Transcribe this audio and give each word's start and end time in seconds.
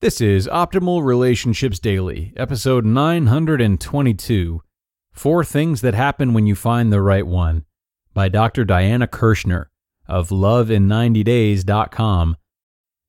This 0.00 0.20
is 0.20 0.48
Optimal 0.48 1.04
Relationships 1.04 1.78
Daily, 1.78 2.32
episode 2.36 2.84
922 2.84 4.60
Four 5.12 5.44
Things 5.44 5.80
That 5.80 5.94
Happen 5.94 6.34
When 6.34 6.46
You 6.46 6.54
Find 6.54 6.92
the 6.92 7.00
Right 7.00 7.26
One 7.26 7.64
by 8.12 8.28
Dr. 8.28 8.66
Diana 8.66 9.06
Kirschner 9.06 9.70
of 10.06 10.28
loveiN90days.com. 10.28 12.36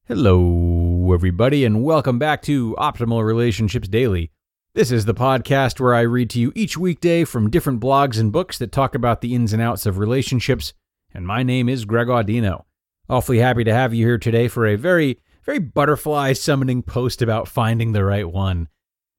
Hello, 0.08 1.12
everybody, 1.14 1.66
and 1.66 1.84
welcome 1.84 2.18
back 2.18 2.42
to 2.44 2.76
Optimal 2.80 3.26
Relationships 3.26 3.90
Daily. 3.90 4.32
This 4.74 4.90
is 4.92 5.04
the 5.04 5.14
podcast 5.14 5.82
where 5.82 5.96
I 5.96 6.02
read 6.02 6.30
to 6.30 6.40
you 6.40 6.54
each 6.56 6.78
weekday 6.78 7.26
from 7.26 7.50
different 7.50 7.82
blogs 7.82 8.18
and 8.20 8.32
books 8.32 8.58
that 8.60 8.72
talk 8.72 8.96
about 8.96 9.20
the 9.20 9.36
ins 9.36 9.52
and 9.52 9.62
outs 9.62 9.86
of 9.86 9.98
relationships, 9.98 10.72
and 11.14 11.28
my 11.28 11.44
name 11.44 11.68
is 11.68 11.84
Greg 11.84 12.08
Audino. 12.08 12.64
Awfully 13.10 13.40
happy 13.40 13.66
to 13.66 13.74
have 13.74 13.94
you 13.94 14.06
here 14.06 14.18
today 14.18 14.48
for 14.48 14.66
a 14.66 14.78
very 14.78 15.20
very 15.46 15.60
butterfly 15.60 16.34
summoning 16.34 16.82
post 16.82 17.22
about 17.22 17.48
finding 17.48 17.92
the 17.92 18.04
right 18.04 18.30
one. 18.30 18.68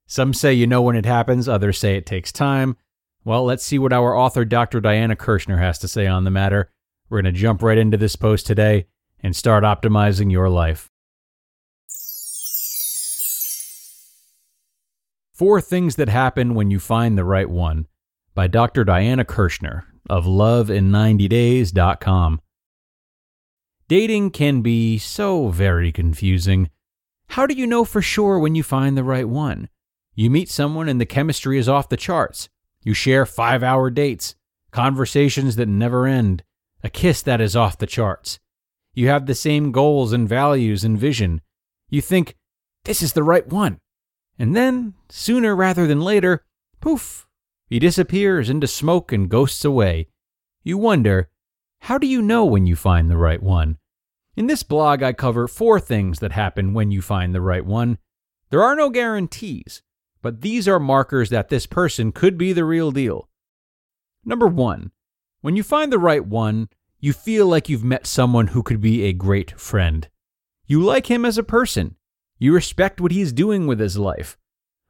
Some 0.07 0.35
say 0.35 0.53
you 0.53 0.67
know 0.67 0.83
when 0.83 0.97
it 0.97 1.07
happens, 1.07 1.49
others 1.49 1.79
say 1.79 1.97
it 1.97 2.07
takes 2.07 2.33
time. 2.33 2.77
Well, 3.25 3.45
let's 3.45 3.65
see 3.65 3.79
what 3.79 3.93
our 3.93 4.17
author, 4.17 4.45
Dr. 4.45 4.81
Diana 4.81 5.17
Kirschner, 5.17 5.59
has 5.59 5.79
to 5.81 5.89
say 5.89 6.07
on 6.07 6.25
the 6.25 6.31
matter. 6.31 6.71
We're 7.09 7.23
going 7.23 7.35
to 7.35 7.41
jump 7.41 7.63
right 7.63 7.79
into 7.79 7.97
this 7.97 8.17
post 8.17 8.47
today 8.47 8.87
and 9.21 9.35
start 9.35 9.65
optimizing 9.65 10.31
your 10.31 10.49
life. 10.49 10.91
Four 15.33 15.61
Things 15.61 15.97
That 15.97 16.09
Happen 16.09 16.55
When 16.55 16.71
You 16.71 16.79
Find 16.79 17.19
the 17.19 17.25
Right 17.25 17.51
One 17.51 17.87
by 18.35 18.47
Dr. 18.47 18.85
Diana 18.85 19.25
Kirschner 19.25 19.85
of 20.09 20.25
loveiN90days.com. 20.25 22.41
Dating 23.89 24.31
can 24.31 24.63
be 24.63 24.99
so 24.99 25.49
very 25.49 25.93
confusing. 25.93 26.71
How 27.29 27.47
do 27.47 27.55
you 27.55 27.69
know 27.69 27.85
for 27.85 28.03
sure 28.03 28.39
when 28.39 28.57
you 28.57 28.65
find 28.65 28.97
the 28.97 29.05
right 29.05 29.29
one? 29.29 29.69
You 30.15 30.29
meet 30.29 30.49
someone 30.49 30.89
and 30.89 31.01
the 31.01 31.07
chemistry 31.07 31.57
is 31.57 31.69
off 31.69 31.89
the 31.89 31.97
charts. 31.97 32.49
You 32.83 32.95
share 32.95 33.25
five 33.25 33.63
hour 33.63 33.91
dates, 33.91 34.35
conversations 34.73 35.55
that 35.57 35.69
never 35.69 36.07
end, 36.07 36.43
a 36.83 36.91
kiss 36.91 37.23
that 37.23 37.41
is 37.41 37.55
off 37.55 37.79
the 37.79 37.87
charts. 37.87 38.41
You 38.93 39.09
have 39.09 39.27
the 39.27 39.35
same 39.37 39.71
goals 39.71 40.13
and 40.13 40.29
values 40.29 40.83
and 40.83 40.99
vision. 40.99 41.41
You 41.89 42.01
think, 42.01 42.35
this 42.85 43.03
is 43.03 43.13
the 43.13 43.23
right 43.23 43.47
one. 43.47 43.79
And 44.37 44.57
then, 44.57 44.95
sooner 45.09 45.55
rather 45.55 45.87
than 45.87 46.01
later, 46.01 46.45
poof, 46.81 47.27
he 47.69 47.79
disappears 47.79 48.51
into 48.51 48.67
smoke 48.67 49.13
and 49.13 49.29
ghosts 49.29 49.65
away. 49.65 50.09
You 50.65 50.77
wonder, 50.77 51.29
how 51.81 51.99
do 51.99 52.07
you 52.07 52.23
know 52.23 52.45
when 52.45 52.67
you 52.67 52.75
find 52.75 53.11
the 53.11 53.17
right 53.17 53.43
one? 53.43 53.79
In 54.37 54.49
this 54.49 54.63
blog, 54.63 55.03
I 55.03 55.15
cover 55.15 55.49
four 55.49 55.81
things 55.81 56.19
that 56.19 56.33
happen 56.33 56.75
when 56.75 56.91
you 56.91 57.01
find 57.01 57.35
the 57.35 57.41
right 57.41 57.65
one. 57.65 57.97
There 58.51 58.63
are 58.63 58.77
no 58.77 58.91
guarantees, 58.91 59.81
but 60.21 60.43
these 60.43 60.69
are 60.69 60.79
markers 60.79 61.31
that 61.31 61.49
this 61.49 61.65
person 61.65 62.13
could 62.13 62.37
be 62.37 62.53
the 62.53 62.67
real 62.67 62.91
deal. 62.91 63.31
Number 64.27 64.47
one, 64.47 64.93
when 65.41 65.57
you 65.57 65.63
find 65.63 65.91
the 65.91 65.99
right 65.99 66.25
one, 66.25 66.69
you 67.01 67.15
feel 67.15 67.47
like 67.47 67.71
you've 67.71 67.83
met 67.83 68.07
someone 68.07 68.49
who 68.49 68.63
could 68.63 68.81
be 68.81 69.05
a 69.05 69.15
great 69.15 69.59
friend. 69.59 70.07
You 70.67 70.83
like 70.83 71.07
him 71.07 71.25
as 71.25 71.39
a 71.39 71.43
person. 71.43 71.97
You 72.39 72.53
respect 72.53 73.01
what 73.01 73.13
he's 73.13 73.33
doing 73.33 73.67
with 73.67 73.81
his 73.81 73.97
life. 73.97 74.37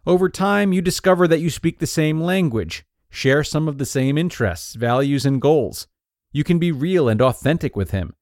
Over 0.04 0.28
time, 0.28 0.72
you 0.72 0.82
discover 0.82 1.28
that 1.28 1.40
you 1.40 1.50
speak 1.50 1.78
the 1.78 1.86
same 1.86 2.20
language, 2.20 2.84
share 3.10 3.44
some 3.44 3.68
of 3.68 3.78
the 3.78 3.86
same 3.86 4.18
interests, 4.18 4.74
values, 4.74 5.24
and 5.24 5.40
goals. 5.40 5.86
You 6.32 6.42
can 6.42 6.58
be 6.58 6.72
real 6.72 7.08
and 7.08 7.22
authentic 7.22 7.76
with 7.76 7.92
him. 7.92 8.14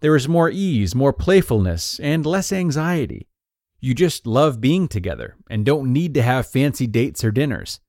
There 0.00 0.16
is 0.16 0.28
more 0.28 0.50
ease, 0.50 0.94
more 0.94 1.12
playfulness, 1.12 1.98
and 2.00 2.26
less 2.26 2.52
anxiety. 2.52 3.28
You 3.80 3.94
just 3.94 4.26
love 4.26 4.60
being 4.60 4.88
together 4.88 5.36
and 5.48 5.64
don't 5.64 5.92
need 5.92 6.14
to 6.14 6.22
have 6.22 6.46
fancy 6.46 6.86
dates 6.86 7.24
or 7.24 7.30
dinners. 7.30 7.80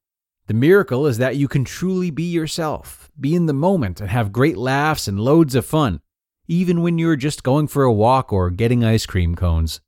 The 0.48 0.54
miracle 0.54 1.06
is 1.06 1.18
that 1.18 1.36
you 1.36 1.50
can 1.50 1.66
truly 1.66 2.10
be 2.10 2.24
yourself, 2.24 3.12
be 3.20 3.36
in 3.36 3.48
the 3.48 3.54
moment, 3.54 4.00
and 4.00 4.10
have 4.10 4.32
great 4.32 4.58
laughs 4.58 5.08
and 5.08 5.20
loads 5.20 5.56
of 5.56 5.66
fun, 5.66 6.00
even 6.48 6.82
when 6.82 6.98
you're 6.98 7.18
just 7.18 7.44
going 7.44 7.68
for 7.68 7.84
a 7.84 7.92
walk 7.92 8.32
or 8.32 8.50
getting 8.50 8.86
ice 8.86 9.06
cream 9.06 9.36
cones. 9.36 9.82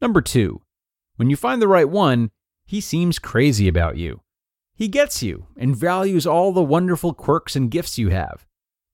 Number 0.00 0.20
two, 0.20 0.62
when 1.16 1.30
you 1.30 1.36
find 1.36 1.62
the 1.62 1.68
right 1.68 1.88
one, 1.88 2.30
he 2.66 2.80
seems 2.80 3.20
crazy 3.20 3.68
about 3.68 3.96
you. 3.96 4.22
He 4.74 4.88
gets 4.88 5.22
you 5.22 5.46
and 5.56 5.76
values 5.76 6.26
all 6.26 6.52
the 6.52 6.62
wonderful 6.62 7.14
quirks 7.14 7.54
and 7.54 7.70
gifts 7.70 7.98
you 7.98 8.08
have. 8.08 8.46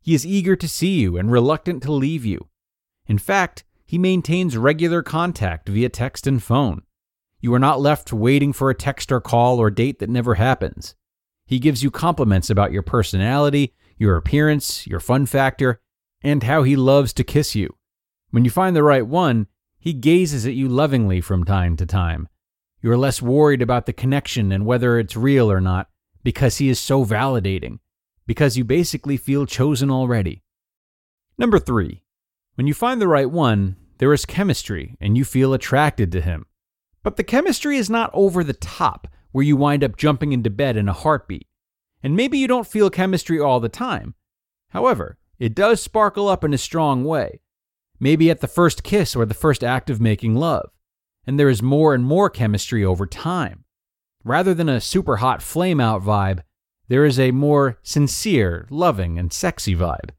He 0.06 0.14
is 0.14 0.24
eager 0.24 0.54
to 0.54 0.68
see 0.68 1.00
you 1.00 1.16
and 1.16 1.32
reluctant 1.32 1.82
to 1.82 1.90
leave 1.90 2.24
you. 2.24 2.46
In 3.08 3.18
fact, 3.18 3.64
he 3.84 3.98
maintains 3.98 4.56
regular 4.56 5.02
contact 5.02 5.68
via 5.68 5.88
text 5.88 6.28
and 6.28 6.40
phone. 6.40 6.82
You 7.40 7.52
are 7.54 7.58
not 7.58 7.80
left 7.80 8.12
waiting 8.12 8.52
for 8.52 8.70
a 8.70 8.74
text 8.76 9.10
or 9.10 9.20
call 9.20 9.58
or 9.58 9.68
date 9.68 9.98
that 9.98 10.08
never 10.08 10.36
happens. 10.36 10.94
He 11.44 11.58
gives 11.58 11.82
you 11.82 11.90
compliments 11.90 12.48
about 12.48 12.70
your 12.70 12.84
personality, 12.84 13.74
your 13.98 14.16
appearance, 14.16 14.86
your 14.86 15.00
fun 15.00 15.26
factor, 15.26 15.80
and 16.22 16.44
how 16.44 16.62
he 16.62 16.76
loves 16.76 17.12
to 17.14 17.24
kiss 17.24 17.56
you. 17.56 17.74
When 18.30 18.44
you 18.44 18.50
find 18.52 18.76
the 18.76 18.84
right 18.84 19.04
one, 19.04 19.48
he 19.76 19.92
gazes 19.92 20.46
at 20.46 20.54
you 20.54 20.68
lovingly 20.68 21.20
from 21.20 21.42
time 21.42 21.76
to 21.78 21.84
time. 21.84 22.28
You 22.80 22.92
are 22.92 22.96
less 22.96 23.20
worried 23.20 23.60
about 23.60 23.86
the 23.86 23.92
connection 23.92 24.52
and 24.52 24.66
whether 24.66 25.00
it's 25.00 25.16
real 25.16 25.50
or 25.50 25.60
not 25.60 25.88
because 26.22 26.58
he 26.58 26.68
is 26.68 26.78
so 26.78 27.04
validating 27.04 27.80
because 28.26 28.56
you 28.56 28.64
basically 28.64 29.16
feel 29.16 29.46
chosen 29.46 29.90
already. 29.90 30.42
Number 31.38 31.58
three, 31.58 32.02
when 32.54 32.66
you 32.66 32.74
find 32.74 33.00
the 33.00 33.08
right 33.08 33.30
one, 33.30 33.76
there 33.98 34.12
is 34.12 34.24
chemistry 34.24 34.96
and 35.00 35.16
you 35.16 35.24
feel 35.24 35.54
attracted 35.54 36.10
to 36.12 36.20
him. 36.20 36.46
But 37.02 37.16
the 37.16 37.24
chemistry 37.24 37.76
is 37.76 37.88
not 37.88 38.10
over 38.12 38.42
the 38.42 38.52
top 38.52 39.08
where 39.32 39.44
you 39.44 39.56
wind 39.56 39.84
up 39.84 39.96
jumping 39.96 40.32
into 40.32 40.50
bed 40.50 40.76
in 40.76 40.88
a 40.88 40.92
heartbeat. 40.92 41.46
And 42.02 42.16
maybe 42.16 42.38
you 42.38 42.48
don't 42.48 42.66
feel 42.66 42.90
chemistry 42.90 43.38
all 43.38 43.60
the 43.60 43.68
time. 43.68 44.14
However, 44.70 45.18
it 45.38 45.54
does 45.54 45.82
sparkle 45.82 46.28
up 46.28 46.42
in 46.42 46.54
a 46.54 46.58
strong 46.58 47.04
way. 47.04 47.40
Maybe 48.00 48.30
at 48.30 48.40
the 48.40 48.48
first 48.48 48.82
kiss 48.82 49.14
or 49.14 49.26
the 49.26 49.34
first 49.34 49.62
act 49.62 49.90
of 49.90 50.00
making 50.00 50.34
love. 50.34 50.70
And 51.26 51.38
there 51.38 51.48
is 51.48 51.62
more 51.62 51.94
and 51.94 52.04
more 52.04 52.30
chemistry 52.30 52.84
over 52.84 53.06
time. 53.06 53.64
Rather 54.24 54.54
than 54.54 54.68
a 54.68 54.80
super 54.80 55.16
hot 55.16 55.42
flame 55.42 55.80
out 55.80 56.02
vibe, 56.02 56.40
there 56.88 57.04
is 57.04 57.18
a 57.18 57.30
more 57.30 57.78
sincere, 57.82 58.66
loving, 58.70 59.18
and 59.18 59.32
sexy 59.32 59.74
vibe. 59.74 60.10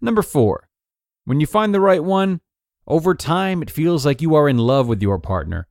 Number 0.00 0.22
four, 0.22 0.68
when 1.24 1.40
you 1.40 1.46
find 1.46 1.74
the 1.74 1.80
right 1.80 2.02
one, 2.04 2.40
over 2.86 3.14
time 3.14 3.62
it 3.62 3.70
feels 3.70 4.04
like 4.04 4.20
you 4.20 4.34
are 4.34 4.48
in 4.48 4.58
love 4.58 4.86
with 4.86 5.02
your 5.02 5.18
partner. 5.18 5.66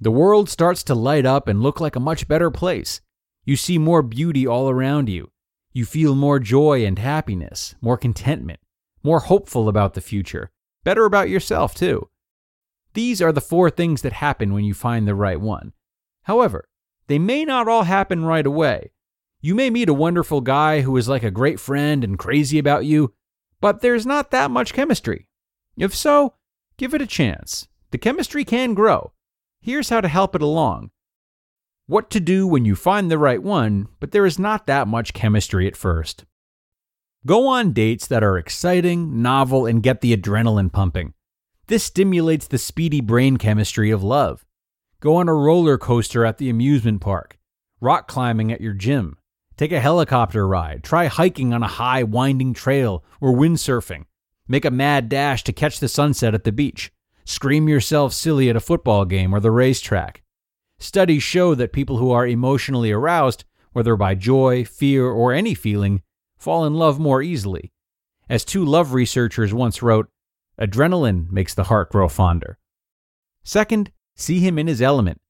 The 0.00 0.10
world 0.10 0.48
starts 0.48 0.82
to 0.84 0.94
light 0.94 1.26
up 1.26 1.48
and 1.48 1.62
look 1.62 1.80
like 1.80 1.96
a 1.96 2.00
much 2.00 2.28
better 2.28 2.50
place. 2.50 3.00
You 3.44 3.56
see 3.56 3.78
more 3.78 4.02
beauty 4.02 4.46
all 4.46 4.68
around 4.68 5.08
you. 5.08 5.30
You 5.72 5.84
feel 5.84 6.14
more 6.14 6.38
joy 6.38 6.86
and 6.86 6.98
happiness, 6.98 7.74
more 7.80 7.96
contentment, 7.96 8.60
more 9.02 9.20
hopeful 9.20 9.68
about 9.68 9.94
the 9.94 10.00
future, 10.00 10.50
better 10.84 11.04
about 11.04 11.28
yourself, 11.28 11.74
too. 11.74 12.08
These 12.94 13.20
are 13.20 13.32
the 13.32 13.40
four 13.40 13.70
things 13.70 14.02
that 14.02 14.12
happen 14.12 14.52
when 14.52 14.64
you 14.64 14.72
find 14.72 15.06
the 15.06 15.16
right 15.16 15.40
one. 15.40 15.72
However, 16.22 16.68
they 17.08 17.18
may 17.18 17.44
not 17.44 17.68
all 17.68 17.82
happen 17.82 18.24
right 18.24 18.46
away. 18.46 18.92
You 19.44 19.54
may 19.54 19.68
meet 19.68 19.90
a 19.90 19.92
wonderful 19.92 20.40
guy 20.40 20.80
who 20.80 20.96
is 20.96 21.06
like 21.06 21.22
a 21.22 21.30
great 21.30 21.60
friend 21.60 22.02
and 22.02 22.18
crazy 22.18 22.58
about 22.58 22.86
you, 22.86 23.12
but 23.60 23.82
there's 23.82 24.06
not 24.06 24.30
that 24.30 24.50
much 24.50 24.72
chemistry. 24.72 25.28
If 25.76 25.94
so, 25.94 26.36
give 26.78 26.94
it 26.94 27.02
a 27.02 27.06
chance. 27.06 27.68
The 27.90 27.98
chemistry 27.98 28.46
can 28.46 28.72
grow. 28.72 29.12
Here's 29.60 29.90
how 29.90 30.00
to 30.00 30.08
help 30.08 30.34
it 30.34 30.40
along. 30.40 30.92
What 31.84 32.08
to 32.12 32.20
do 32.20 32.46
when 32.46 32.64
you 32.64 32.74
find 32.74 33.10
the 33.10 33.18
right 33.18 33.42
one, 33.42 33.88
but 34.00 34.12
there 34.12 34.24
is 34.24 34.38
not 34.38 34.66
that 34.66 34.88
much 34.88 35.12
chemistry 35.12 35.66
at 35.66 35.76
first. 35.76 36.24
Go 37.26 37.46
on 37.46 37.74
dates 37.74 38.06
that 38.06 38.24
are 38.24 38.38
exciting, 38.38 39.20
novel, 39.20 39.66
and 39.66 39.82
get 39.82 40.00
the 40.00 40.16
adrenaline 40.16 40.72
pumping. 40.72 41.12
This 41.66 41.84
stimulates 41.84 42.46
the 42.46 42.56
speedy 42.56 43.02
brain 43.02 43.36
chemistry 43.36 43.90
of 43.90 44.02
love. 44.02 44.46
Go 45.00 45.16
on 45.16 45.28
a 45.28 45.34
roller 45.34 45.76
coaster 45.76 46.24
at 46.24 46.38
the 46.38 46.48
amusement 46.48 47.02
park, 47.02 47.38
rock 47.82 48.08
climbing 48.08 48.50
at 48.50 48.62
your 48.62 48.72
gym, 48.72 49.18
take 49.56 49.72
a 49.72 49.80
helicopter 49.80 50.46
ride, 50.46 50.82
try 50.82 51.06
hiking 51.06 51.52
on 51.52 51.62
a 51.62 51.68
high, 51.68 52.02
winding 52.02 52.54
trail, 52.54 53.04
or 53.20 53.32
windsurfing. 53.32 54.04
Make 54.46 54.64
a 54.64 54.70
mad 54.70 55.08
dash 55.08 55.42
to 55.44 55.52
catch 55.52 55.80
the 55.80 55.88
sunset 55.88 56.34
at 56.34 56.44
the 56.44 56.52
beach. 56.52 56.92
Scream 57.24 57.68
yourself 57.68 58.12
silly 58.12 58.50
at 58.50 58.56
a 58.56 58.60
football 58.60 59.04
game 59.04 59.34
or 59.34 59.40
the 59.40 59.50
racetrack. 59.50 60.22
Studies 60.78 61.22
show 61.22 61.54
that 61.54 61.72
people 61.72 61.96
who 61.96 62.10
are 62.10 62.26
emotionally 62.26 62.92
aroused, 62.92 63.44
whether 63.72 63.96
by 63.96 64.14
joy, 64.14 64.64
fear, 64.64 65.06
or 65.06 65.32
any 65.32 65.54
feeling, 65.54 66.02
fall 66.36 66.66
in 66.66 66.74
love 66.74 66.98
more 66.98 67.22
easily. 67.22 67.72
As 68.28 68.44
two 68.44 68.64
love 68.64 68.92
researchers 68.92 69.54
once 69.54 69.82
wrote, 69.82 70.08
adrenaline 70.60 71.30
makes 71.30 71.54
the 71.54 71.64
heart 71.64 71.90
grow 71.90 72.08
fonder. 72.08 72.58
Second, 73.42 73.92
see 74.14 74.40
him 74.40 74.58
in 74.58 74.66
his 74.66 74.82
element. 74.82 75.20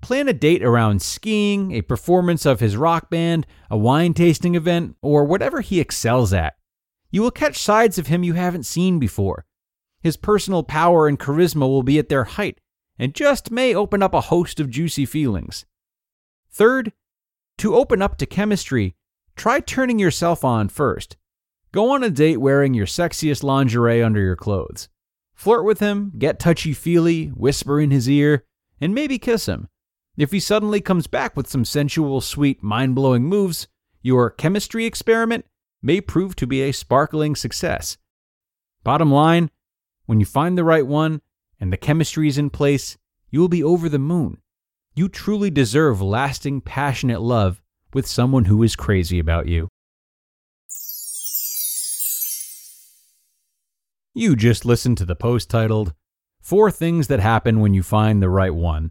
Plan 0.00 0.28
a 0.28 0.32
date 0.32 0.62
around 0.62 1.02
skiing, 1.02 1.72
a 1.72 1.82
performance 1.82 2.46
of 2.46 2.60
his 2.60 2.76
rock 2.76 3.10
band, 3.10 3.46
a 3.70 3.76
wine 3.76 4.14
tasting 4.14 4.54
event, 4.54 4.96
or 5.02 5.24
whatever 5.24 5.60
he 5.60 5.80
excels 5.80 6.32
at. 6.32 6.54
You 7.10 7.22
will 7.22 7.30
catch 7.30 7.58
sides 7.58 7.98
of 7.98 8.06
him 8.06 8.22
you 8.22 8.34
haven't 8.34 8.66
seen 8.66 8.98
before. 8.98 9.44
His 10.00 10.16
personal 10.16 10.62
power 10.62 11.08
and 11.08 11.18
charisma 11.18 11.68
will 11.68 11.82
be 11.82 11.98
at 11.98 12.08
their 12.08 12.24
height 12.24 12.60
and 12.98 13.14
just 13.14 13.50
may 13.50 13.74
open 13.74 14.02
up 14.02 14.14
a 14.14 14.22
host 14.22 14.60
of 14.60 14.70
juicy 14.70 15.06
feelings. 15.06 15.64
Third, 16.50 16.92
to 17.58 17.74
open 17.74 18.02
up 18.02 18.18
to 18.18 18.26
chemistry, 18.26 18.96
try 19.36 19.60
turning 19.60 19.98
yourself 19.98 20.44
on 20.44 20.68
first. 20.68 21.16
Go 21.72 21.90
on 21.90 22.02
a 22.02 22.10
date 22.10 22.38
wearing 22.38 22.74
your 22.74 22.86
sexiest 22.86 23.42
lingerie 23.42 24.02
under 24.02 24.20
your 24.20 24.36
clothes. 24.36 24.88
Flirt 25.34 25.64
with 25.64 25.80
him, 25.80 26.12
get 26.18 26.40
touchy 26.40 26.72
feely, 26.72 27.26
whisper 27.28 27.80
in 27.80 27.90
his 27.90 28.08
ear, 28.08 28.44
and 28.80 28.94
maybe 28.94 29.18
kiss 29.18 29.46
him. 29.46 29.68
If 30.18 30.32
he 30.32 30.40
suddenly 30.40 30.80
comes 30.80 31.06
back 31.06 31.36
with 31.36 31.48
some 31.48 31.64
sensual, 31.64 32.20
sweet, 32.20 32.60
mind 32.60 32.96
blowing 32.96 33.22
moves, 33.22 33.68
your 34.02 34.30
chemistry 34.30 34.84
experiment 34.84 35.46
may 35.80 36.00
prove 36.00 36.34
to 36.36 36.46
be 36.46 36.60
a 36.60 36.72
sparkling 36.72 37.36
success. 37.36 37.98
Bottom 38.82 39.12
line, 39.12 39.48
when 40.06 40.18
you 40.18 40.26
find 40.26 40.58
the 40.58 40.64
right 40.64 40.84
one 40.84 41.22
and 41.60 41.72
the 41.72 41.76
chemistry 41.76 42.26
is 42.26 42.36
in 42.36 42.50
place, 42.50 42.98
you 43.30 43.38
will 43.38 43.48
be 43.48 43.62
over 43.62 43.88
the 43.88 44.00
moon. 44.00 44.38
You 44.96 45.08
truly 45.08 45.50
deserve 45.50 46.02
lasting, 46.02 46.62
passionate 46.62 47.20
love 47.20 47.62
with 47.94 48.08
someone 48.08 48.46
who 48.46 48.64
is 48.64 48.74
crazy 48.74 49.20
about 49.20 49.46
you. 49.46 49.68
You 54.14 54.34
just 54.34 54.64
listened 54.64 54.98
to 54.98 55.04
the 55.04 55.14
post 55.14 55.48
titled, 55.48 55.94
Four 56.40 56.72
Things 56.72 57.06
That 57.06 57.20
Happen 57.20 57.60
When 57.60 57.72
You 57.72 57.84
Find 57.84 58.20
the 58.20 58.28
Right 58.28 58.52
One 58.52 58.90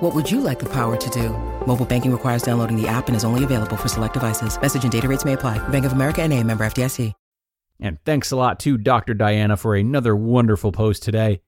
What 0.00 0.14
would 0.14 0.30
you 0.30 0.40
like 0.40 0.58
the 0.58 0.68
power 0.68 0.96
to 0.96 1.10
do? 1.10 1.28
Mobile 1.66 1.84
banking 1.84 2.10
requires 2.10 2.42
downloading 2.42 2.80
the 2.80 2.88
app 2.88 3.08
and 3.08 3.16
is 3.16 3.22
only 3.22 3.44
available 3.44 3.76
for 3.76 3.88
select 3.88 4.14
devices. 4.14 4.58
Message 4.58 4.82
and 4.82 4.90
data 4.90 5.06
rates 5.06 5.26
may 5.26 5.34
apply. 5.34 5.58
Bank 5.68 5.84
of 5.84 5.92
America 5.92 6.22
and 6.22 6.32
a 6.32 6.42
member 6.42 6.64
FDIC. 6.64 7.12
And 7.82 7.98
thanks 8.06 8.30
a 8.30 8.36
lot 8.36 8.58
to 8.60 8.78
Dr. 8.78 9.12
Diana 9.12 9.58
for 9.58 9.74
another 9.74 10.16
wonderful 10.16 10.72
post 10.72 11.02
today. 11.02 11.42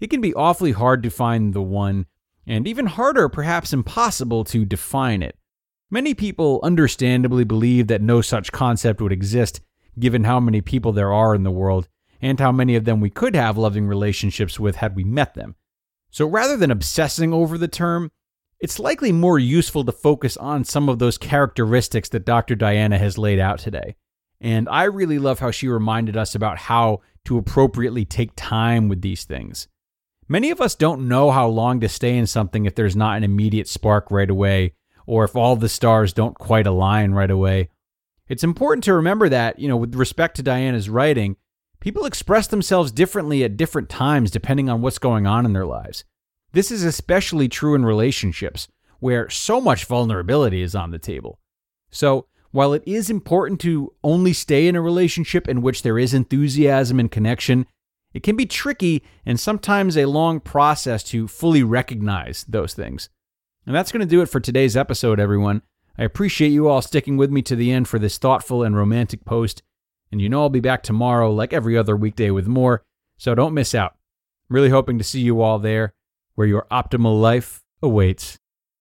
It 0.00 0.08
can 0.08 0.22
be 0.22 0.32
awfully 0.32 0.72
hard 0.72 1.02
to 1.02 1.10
find 1.10 1.52
the 1.52 1.60
one, 1.60 2.06
and 2.46 2.66
even 2.66 2.86
harder, 2.86 3.28
perhaps 3.28 3.74
impossible, 3.74 4.42
to 4.44 4.64
define 4.64 5.22
it. 5.22 5.36
Many 5.90 6.14
people 6.14 6.60
understandably 6.62 7.44
believe 7.44 7.88
that 7.88 8.00
no 8.00 8.22
such 8.22 8.52
concept 8.52 9.02
would 9.02 9.12
exist, 9.12 9.60
given 9.98 10.24
how 10.24 10.40
many 10.40 10.62
people 10.62 10.92
there 10.92 11.12
are 11.12 11.34
in 11.34 11.42
the 11.42 11.50
world, 11.50 11.88
and 12.22 12.40
how 12.40 12.52
many 12.52 12.74
of 12.74 12.86
them 12.86 13.00
we 13.00 13.10
could 13.10 13.34
have 13.34 13.58
loving 13.58 13.86
relationships 13.86 14.58
with 14.58 14.76
had 14.76 14.96
we 14.96 15.04
met 15.04 15.34
them. 15.34 15.56
So 16.10 16.26
rather 16.26 16.56
than 16.56 16.70
obsessing 16.70 17.32
over 17.32 17.58
the 17.58 17.68
term, 17.68 18.10
it's 18.60 18.78
likely 18.78 19.12
more 19.12 19.38
useful 19.38 19.84
to 19.84 19.92
focus 19.92 20.36
on 20.36 20.64
some 20.64 20.88
of 20.88 20.98
those 20.98 21.18
characteristics 21.18 22.08
that 22.08 22.24
Dr. 22.24 22.54
Diana 22.54 22.98
has 22.98 23.18
laid 23.18 23.38
out 23.38 23.58
today. 23.60 23.94
And 24.40 24.68
I 24.68 24.84
really 24.84 25.18
love 25.18 25.38
how 25.38 25.50
she 25.50 25.68
reminded 25.68 26.16
us 26.16 26.34
about 26.34 26.58
how 26.58 27.00
to 27.26 27.38
appropriately 27.38 28.04
take 28.04 28.32
time 28.36 28.88
with 28.88 29.02
these 29.02 29.24
things. 29.24 29.68
Many 30.28 30.50
of 30.50 30.60
us 30.60 30.74
don't 30.74 31.08
know 31.08 31.30
how 31.30 31.48
long 31.48 31.80
to 31.80 31.88
stay 31.88 32.16
in 32.16 32.26
something 32.26 32.66
if 32.66 32.74
there's 32.74 32.96
not 32.96 33.16
an 33.16 33.24
immediate 33.24 33.68
spark 33.68 34.10
right 34.10 34.28
away, 34.28 34.74
or 35.06 35.24
if 35.24 35.34
all 35.34 35.56
the 35.56 35.68
stars 35.68 36.12
don't 36.12 36.38
quite 36.38 36.66
align 36.66 37.12
right 37.12 37.30
away. 37.30 37.70
It's 38.28 38.44
important 38.44 38.84
to 38.84 38.94
remember 38.94 39.28
that, 39.30 39.58
you 39.58 39.68
know, 39.68 39.76
with 39.76 39.94
respect 39.94 40.36
to 40.36 40.42
Diana's 40.42 40.90
writing, 40.90 41.36
people 41.80 42.04
express 42.04 42.46
themselves 42.46 42.92
differently 42.92 43.44
at 43.44 43.56
different 43.56 43.88
times 43.88 44.30
depending 44.30 44.68
on 44.68 44.82
what's 44.82 44.98
going 44.98 45.26
on 45.26 45.44
in 45.44 45.52
their 45.52 45.66
lives. 45.66 46.04
This 46.52 46.70
is 46.70 46.82
especially 46.82 47.48
true 47.48 47.74
in 47.74 47.84
relationships, 47.84 48.68
where 49.00 49.28
so 49.28 49.60
much 49.60 49.84
vulnerability 49.84 50.62
is 50.62 50.74
on 50.74 50.90
the 50.90 50.98
table. 50.98 51.38
So, 51.90 52.26
while 52.50 52.72
it 52.72 52.82
is 52.86 53.10
important 53.10 53.60
to 53.60 53.92
only 54.02 54.32
stay 54.32 54.66
in 54.66 54.74
a 54.74 54.80
relationship 54.80 55.46
in 55.46 55.60
which 55.60 55.82
there 55.82 55.98
is 55.98 56.14
enthusiasm 56.14 56.98
and 56.98 57.10
connection, 57.10 57.66
it 58.14 58.22
can 58.22 58.36
be 58.36 58.46
tricky 58.46 59.04
and 59.26 59.38
sometimes 59.38 59.96
a 59.96 60.06
long 60.06 60.40
process 60.40 61.02
to 61.04 61.28
fully 61.28 61.62
recognize 61.62 62.46
those 62.48 62.72
things. 62.72 63.10
And 63.66 63.74
that's 63.74 63.92
going 63.92 64.00
to 64.00 64.06
do 64.06 64.22
it 64.22 64.30
for 64.30 64.40
today's 64.40 64.78
episode, 64.78 65.20
everyone. 65.20 65.60
I 65.98 66.04
appreciate 66.04 66.48
you 66.48 66.68
all 66.68 66.80
sticking 66.80 67.18
with 67.18 67.30
me 67.30 67.42
to 67.42 67.56
the 67.56 67.70
end 67.70 67.86
for 67.86 67.98
this 67.98 68.16
thoughtful 68.16 68.62
and 68.62 68.74
romantic 68.74 69.26
post. 69.26 69.62
And 70.10 70.20
you 70.20 70.28
know 70.28 70.42
I'll 70.42 70.48
be 70.48 70.60
back 70.60 70.82
tomorrow, 70.82 71.32
like 71.32 71.52
every 71.52 71.76
other 71.76 71.96
weekday, 71.96 72.30
with 72.30 72.46
more, 72.46 72.84
so 73.16 73.34
don't 73.34 73.54
miss 73.54 73.74
out. 73.74 73.92
I'm 74.48 74.54
really 74.54 74.70
hoping 74.70 74.98
to 74.98 75.04
see 75.04 75.20
you 75.20 75.42
all 75.42 75.58
there, 75.58 75.94
where 76.34 76.46
your 76.46 76.66
optimal 76.70 77.20
life 77.20 77.62
awaits. 77.82 78.38